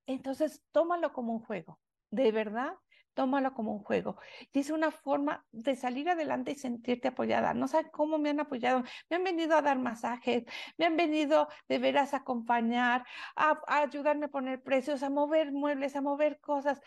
[0.07, 1.79] Entonces, tómalo como un juego.
[2.09, 2.73] De verdad,
[3.13, 4.17] tómalo como un juego.
[4.51, 7.53] Y es una forma de salir adelante y sentirte apoyada.
[7.53, 8.83] No sé cómo me han apoyado.
[9.07, 10.45] Me han venido a dar masajes,
[10.77, 13.05] me han venido de veras a acompañar,
[13.35, 16.81] a, ayudarme a poner precios, a mover muebles, a mover cosas.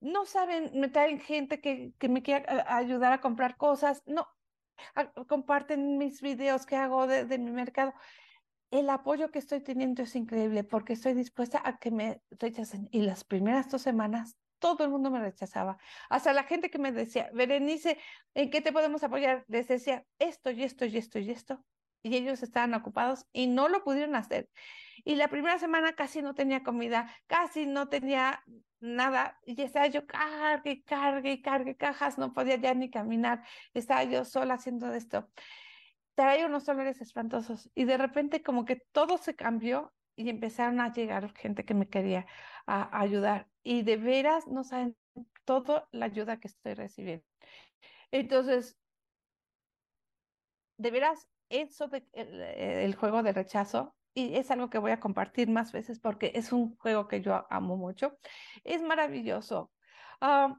[0.00, 4.02] No saben, me traen gente que, que me quiere ayudar a comprar cosas.
[4.06, 4.26] No,
[5.26, 7.94] comparten mis videos que hago de, mi mercado.
[8.70, 12.88] El apoyo que estoy teniendo es increíble porque estoy dispuesta a que me rechacen.
[12.90, 15.78] Y las primeras dos semanas todo el mundo me rechazaba.
[16.08, 17.98] Hasta la gente que me decía, Berenice,
[18.34, 19.44] ¿en qué te podemos apoyar?
[19.48, 21.62] Les decía esto y esto y esto y esto.
[22.02, 24.48] Y ellos estaban ocupados y no lo pudieron hacer.
[25.06, 28.42] Y la primera semana casi no tenía comida, casi no tenía
[28.80, 29.38] nada.
[29.46, 33.44] Y estaba yo cargue, cargue, cargue cajas, no podía ya ni caminar.
[33.72, 35.30] Estaba yo sola haciendo esto.
[36.16, 40.92] Traía unos dolores espantosos y de repente como que todo se cambió y empezaron a
[40.92, 42.26] llegar gente que me quería
[42.66, 43.46] ayudar.
[43.62, 44.96] Y de veras no saben
[45.44, 47.24] toda la ayuda que estoy recibiendo.
[48.10, 48.76] Entonces,
[50.78, 55.72] de veras, eso el, juego de rechazo y es algo que voy a compartir más
[55.72, 58.18] veces porque es un juego que yo amo mucho.
[58.64, 59.70] Es maravilloso.
[60.22, 60.54] Uh,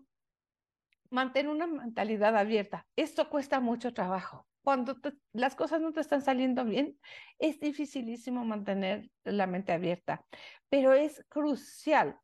[1.10, 2.86] mantén una mentalidad abierta.
[2.96, 4.48] Esto cuesta mucho trabajo.
[4.62, 4.96] Cuando
[5.34, 7.00] las cosas no te están saliendo bien,
[7.40, 10.24] es dificilísimo mantener la mente abierta,
[10.70, 12.20] pero es crucial.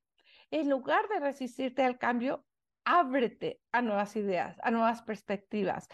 [0.51, 2.45] En lugar de resistirte al cambio,
[2.85, 5.87] ábrete a nuevas ideas, a nuevas perspectivas.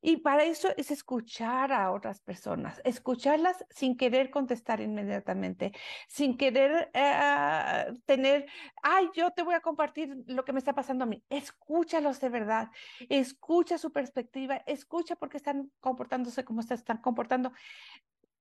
[0.00, 5.72] Y para eso es escuchar a otras personas, escucharlas sin querer contestar inmediatamente,
[6.08, 8.46] sin querer eh, tener,
[8.82, 11.24] ay, yo te voy a compartir lo que me está pasando a mí.
[11.28, 12.68] Escúchalos de verdad,
[13.08, 17.52] escucha su perspectiva, escucha por qué están comportándose como se están comportando.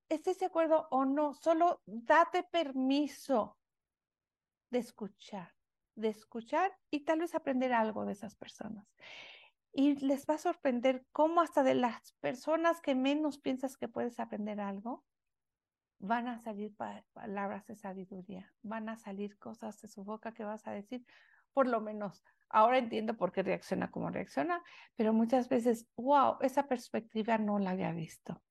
[0.09, 3.57] Estés de acuerdo o no, solo date permiso
[4.69, 5.53] de escuchar
[5.95, 8.87] de escuchar y tal vez aprender algo de esas personas.
[9.71, 14.19] Y les va a sorprender cómo hasta de las personas que menos piensas que puedes
[14.19, 15.03] aprender algo,
[15.99, 16.75] van a salir
[17.13, 21.05] palabras de sabiduría, van a salir cosas de su boca que vas a decir,
[21.53, 24.61] por lo menos ahora entiendo por qué reacciona como reacciona,
[24.95, 28.41] pero muchas veces, wow, esa perspectiva no la había visto.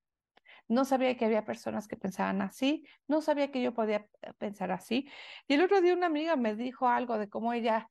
[0.68, 4.72] No sabía que había personas que pensaban así, no sabía que yo podía eh, pensar
[4.72, 5.08] así.
[5.48, 7.90] Y el otro día una amiga me dijo algo de cómo ella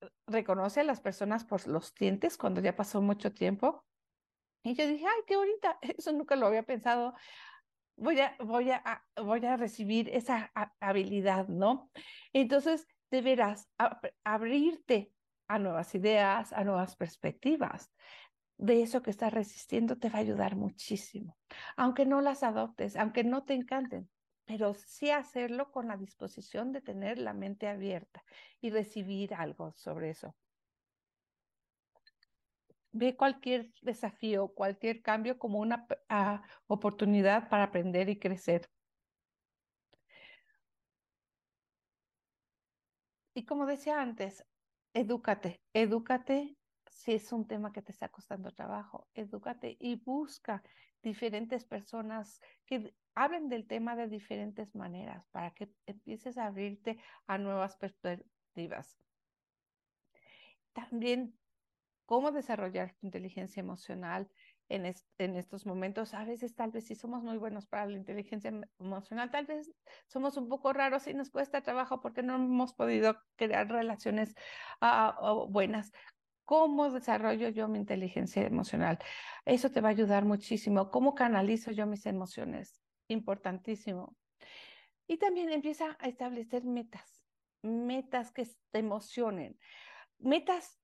[0.00, 3.84] eh, reconoce a las personas por los dientes cuando ya pasó mucho tiempo.
[4.64, 7.14] Y yo dije, ay, qué bonita, eso nunca lo había pensado.
[7.96, 11.90] Voy a, voy a, voy a recibir esa habilidad, ¿no?
[12.32, 13.68] Entonces, deberás
[14.24, 15.12] abrirte
[15.46, 17.92] a nuevas ideas, a nuevas perspectivas
[18.58, 21.36] de eso que estás resistiendo te va a ayudar muchísimo.
[21.76, 24.08] Aunque no las adoptes, aunque no te encanten,
[24.44, 28.24] pero sí hacerlo con la disposición de tener la mente abierta
[28.60, 30.34] y recibir algo sobre eso.
[32.92, 38.68] Ve cualquier desafío, cualquier cambio como una ah, oportunidad para aprender y crecer.
[43.34, 44.44] Y como decía antes,
[44.92, 46.56] edúcate, edúcate
[47.02, 50.62] si es un tema que te está costando trabajo, edúcate y busca
[51.02, 57.38] diferentes personas que hablen del tema de diferentes maneras para que empieces a abrirte a
[57.38, 58.96] nuevas perspectivas.
[60.72, 61.36] También
[62.06, 64.30] cómo desarrollar tu inteligencia emocional
[64.68, 66.14] en, en, estos momentos.
[66.14, 69.70] A veces tal vez sí somos muy buenos para la inteligencia em, emocional, tal vez
[70.06, 74.34] somos un poco raros y nos cuesta trabajo porque no hemos podido crear relaciones
[74.80, 75.92] uh, buenas.
[76.44, 78.98] ¿Cómo desarrollo yo mi inteligencia emocional?
[79.44, 80.90] Eso te va a ayudar muchísimo.
[80.90, 82.80] ¿Cómo canalizo yo mis emociones?
[83.08, 84.16] Importantísimo.
[85.06, 87.22] Y también empieza a establecer metas,
[87.62, 89.58] metas que te emocionen,
[90.18, 90.82] metas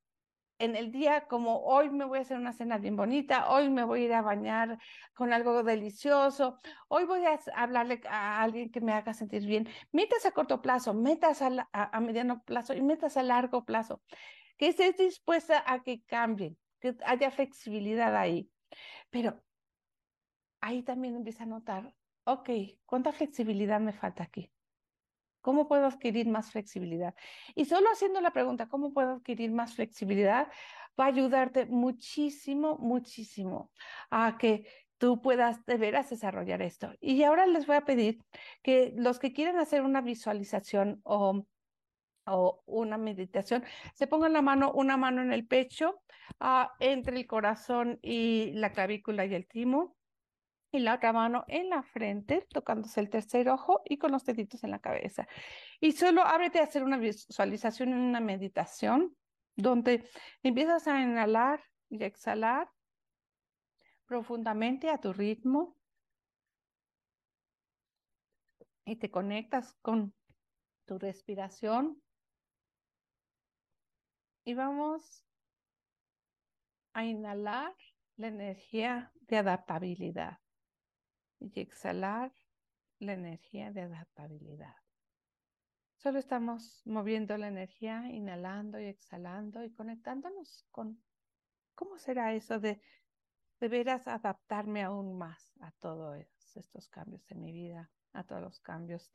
[0.59, 3.85] en el día como hoy me voy a hacer una cena bien bonita, hoy me
[3.85, 4.79] voy a ir a bañar
[5.15, 9.69] con algo delicioso, hoy voy a hablarle a alguien que me haga sentir bien.
[9.93, 14.03] Metas a corto plazo, metas a, mediano plazo y metas a largo plazo
[14.59, 18.51] que estés dispuesta a que cambien, que haya flexibilidad ahí.
[19.11, 19.43] Pero
[20.61, 21.95] ahí también empieza a notar,
[22.25, 22.51] ok,
[22.85, 24.53] ¿cuánta flexibilidad me falta aquí?
[25.41, 27.15] ¿Cómo puedo adquirir más flexibilidad?
[27.55, 30.49] Y solo haciendo la pregunta, ¿cómo puedo adquirir más flexibilidad?
[31.01, 33.71] Va a ayudarte muchísimo, muchísimo
[34.11, 34.67] a que
[34.99, 36.93] tú puedas de veras desarrollar esto.
[37.01, 38.19] Y ahora les voy a pedir
[38.63, 41.47] que los que quieran hacer una visualización o
[42.31, 43.65] o una meditación,
[43.95, 46.03] se pongan la mano, una mano en el pecho,
[46.41, 49.97] uh, entre el corazón y la clavícula y el timo,
[50.71, 54.65] y la otra mano en la frente, tocándose el tercer ojo y con los deditos
[54.65, 55.27] en la cabeza.
[55.81, 59.17] Y solo ábrete a hacer una visualización en una meditación,
[59.57, 60.09] donde
[60.43, 62.69] empiezas a inhalar y exhalar
[64.07, 65.77] profundamente a tu ritmo
[68.85, 70.15] y te conectas con
[70.87, 72.01] tu respiración
[74.49, 75.27] y vamos
[76.95, 77.75] a inhalar
[78.17, 80.39] la energía de adaptabilidad
[81.39, 82.33] y exhalar
[82.99, 84.75] la energía de adaptabilidad.
[85.99, 90.99] Solo estamos moviendo la energía, inhalando y exhalando y conectándonos con
[91.75, 92.81] cómo será eso de
[93.61, 98.61] de veras adaptarme aún más a todos estos cambios en mi vida, a todos los
[98.61, 99.11] cambios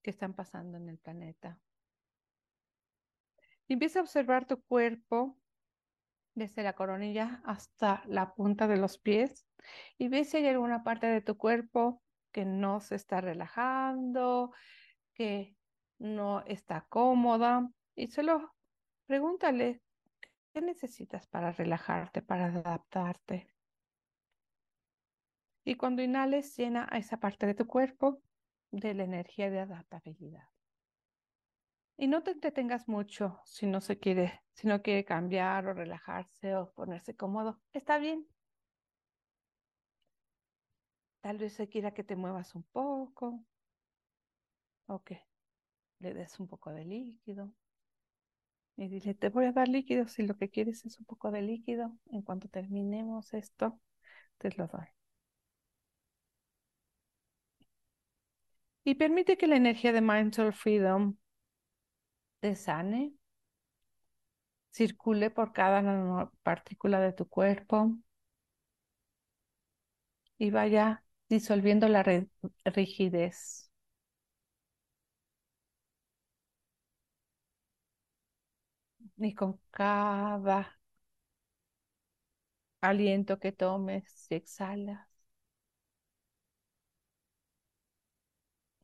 [0.00, 1.60] que están pasando en el planeta
[3.74, 5.36] empieza a observar tu cuerpo
[6.34, 9.46] desde la coronilla hasta la punta de los pies
[9.98, 14.52] y ve si hay alguna parte de tu cuerpo que no se está relajando,
[15.14, 15.56] que
[15.98, 18.54] no está cómoda y solo
[19.06, 19.82] pregúntale
[20.52, 23.48] qué necesitas para relajarte, para adaptarte.
[25.64, 28.20] Y cuando inhales, llena a esa parte de tu cuerpo
[28.70, 30.48] de la energía de adaptabilidad.
[31.98, 36.54] Y no te entretengas mucho si no se quiere, si no quiere cambiar o relajarse
[36.56, 37.60] o ponerse cómodo.
[37.72, 38.26] Está bien.
[41.20, 43.44] Tal vez se quiera que te muevas un poco
[44.86, 45.22] o que
[46.00, 47.52] le des un poco de líquido.
[48.76, 51.42] Y dile, te voy a dar líquido si lo que quieres es un poco de
[51.42, 51.96] líquido.
[52.06, 53.80] En cuanto terminemos esto,
[54.38, 54.86] te lo doy.
[58.84, 61.16] Y permite que la energía de Mindful Freedom
[62.40, 63.12] te sane,
[64.70, 67.96] circule por cada partícula de tu cuerpo
[70.38, 72.02] y vaya disolviendo la
[72.64, 73.70] rigidez.
[79.18, 80.78] Y con cada
[82.80, 85.06] aliento que tomes y exhalas,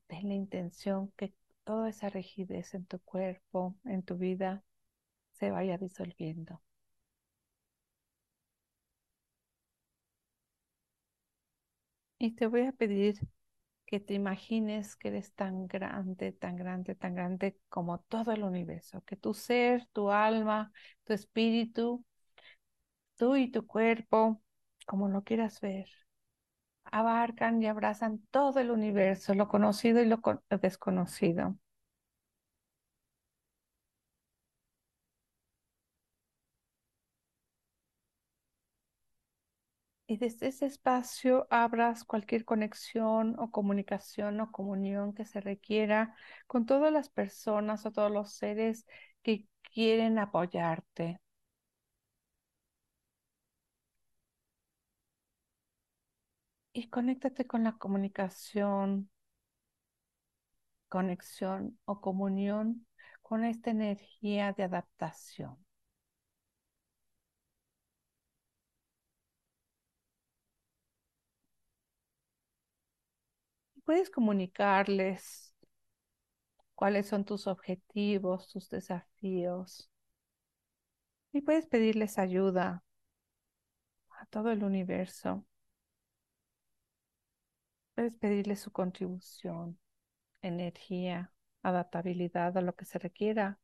[0.09, 1.35] ten la intención que
[1.65, 4.65] toda esa rigidez en tu cuerpo, en tu vida,
[5.33, 6.63] se vaya disolviendo.
[12.19, 13.19] Y te voy a pedir
[13.87, 19.03] que te imagines que eres tan grande, tan grande, tan grande como todo el universo,
[19.07, 20.73] que tu ser, tu alma,
[21.05, 22.05] tu espíritu,
[23.17, 24.43] tú y tu cuerpo,
[24.87, 25.89] como lo quieras ver,
[26.93, 30.21] abarcan y abrazan todo el universo, lo conocido y lo
[30.63, 31.57] desconocido.
[40.07, 46.15] Y desde ese espacio abras cualquier conexión o comunicación o comunión que se requiera
[46.47, 48.87] con todas las personas o todos los seres
[49.23, 51.21] que quieren apoyarte.
[56.75, 59.11] Y conéctate con la comunicación,
[60.89, 62.87] conexión o comunión
[63.23, 65.57] con esta energía de adaptación.
[73.85, 75.55] puedes comunicarles
[76.75, 79.91] cuáles son tus objetivos, tus desafíos.
[81.33, 82.85] Y puedes pedirles ayuda
[84.21, 85.45] a todo el universo.
[87.95, 89.79] Puedes pedirles su contribución,
[90.43, 91.33] energía,
[91.63, 93.59] adaptabilidad a lo que se requiera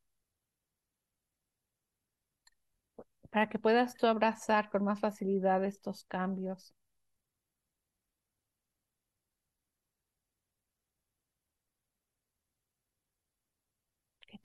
[3.31, 6.75] para que puedas tú abrazar con más facilidad estos cambios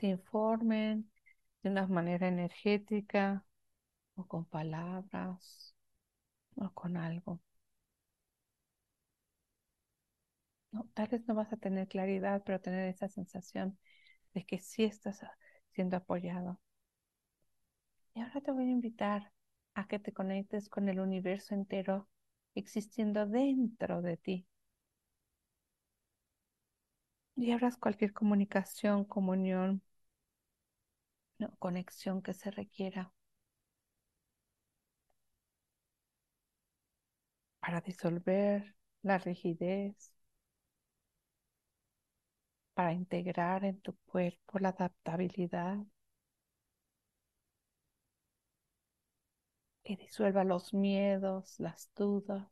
[0.03, 1.09] te informen
[1.63, 3.45] de una manera energética
[4.15, 5.75] o con palabras
[6.55, 7.41] o con algo.
[10.73, 13.77] No, tal vez no vas a tener claridad, pero tener esa sensación
[14.33, 15.21] de que sí estás
[15.73, 16.59] siendo apoyado.
[18.15, 19.31] Y ahora te voy a invitar
[19.75, 22.09] a que te conectes con el universo entero
[22.55, 24.47] existiendo dentro de ti.
[27.35, 29.83] Y abras cualquier comunicación, comunión
[31.59, 33.13] conexión que se requiera
[37.59, 40.11] para disolver la rigidez,
[42.73, 45.77] para integrar en tu cuerpo la adaptabilidad,
[49.83, 52.49] que disuelva los miedos, las dudas.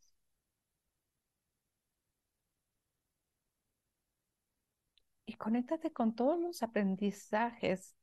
[5.26, 7.96] Y conéctate con todos los aprendizajes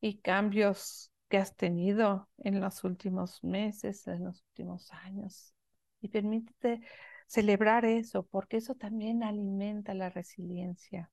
[0.00, 5.54] y cambios que has tenido en los últimos meses, en los últimos años.
[6.00, 6.80] Y permítete
[7.26, 11.10] celebrar eso, porque eso también alimenta la resiliencia.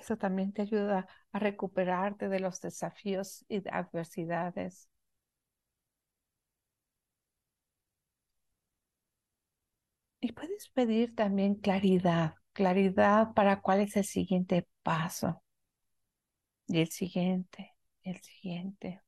[0.00, 4.88] Eso también te ayuda a recuperarte de los desafíos y adversidades.
[10.22, 15.42] Y puedes pedir también claridad claridad para cuál es el siguiente paso.
[16.66, 19.00] Y el siguiente, el siguiente.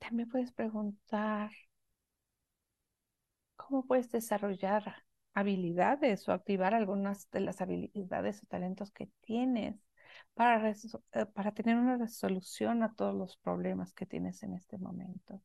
[0.00, 1.52] También puedes preguntar,
[3.56, 9.76] ¿cómo puedes desarrollar habilidades o activar algunas de las habilidades o talentos que tienes
[10.34, 15.40] para, eh, para tener una resolución a todos los problemas que tienes en este momento.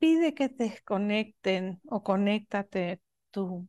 [0.00, 3.00] Y pide que te conecten o conéctate
[3.32, 3.68] tú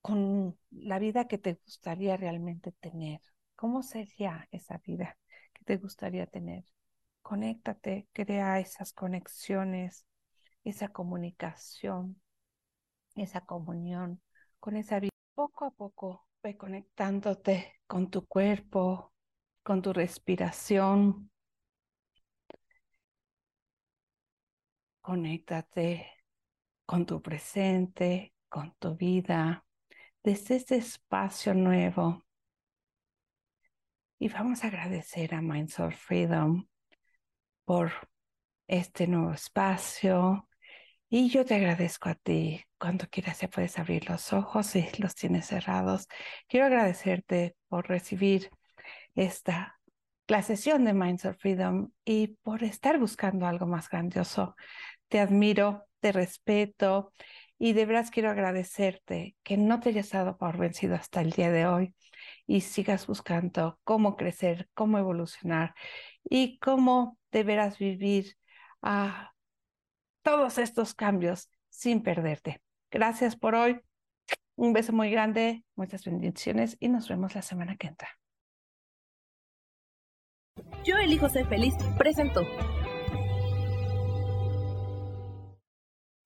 [0.00, 3.20] con la vida que te gustaría realmente tener,
[3.56, 5.18] ¿Cómo sería esa vida
[5.52, 6.64] que te gustaría tener?
[7.22, 10.06] Conéctate, crea esas conexiones,
[10.62, 12.22] esa comunicación,
[13.16, 14.22] esa comunión
[14.60, 15.10] con esa vida.
[15.34, 19.12] Poco a poco ve conectándote con tu cuerpo,
[19.64, 21.32] con tu respiración.
[25.08, 26.06] Conéctate
[26.84, 29.64] con tu presente, con tu vida,
[30.22, 32.26] desde este espacio nuevo.
[34.18, 36.68] Y vamos a agradecer a Mindsoul Freedom
[37.64, 37.90] por
[38.66, 40.46] este nuevo espacio.
[41.08, 42.62] Y yo te agradezco a ti.
[42.76, 46.06] Cuando quieras ya puedes abrir los ojos si los tienes cerrados.
[46.48, 48.50] Quiero agradecerte por recibir
[49.14, 49.78] esta
[50.28, 54.54] la sesión de Mindsoul Freedom y por estar buscando algo más grandioso.
[55.08, 57.12] Te admiro, te respeto
[57.58, 61.50] y de veras quiero agradecerte que no te hayas dado por vencido hasta el día
[61.50, 61.94] de hoy
[62.46, 65.74] y sigas buscando cómo crecer, cómo evolucionar
[66.24, 68.36] y cómo deberás vivir
[68.82, 69.32] a
[70.22, 72.60] todos estos cambios sin perderte.
[72.90, 73.80] Gracias por hoy.
[74.56, 78.08] Un beso muy grande, muchas bendiciones y nos vemos la semana que entra.
[80.84, 82.42] Yo elijo ser feliz presentó.